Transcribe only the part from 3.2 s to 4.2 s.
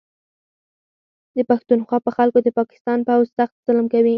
سخت ظلم کوي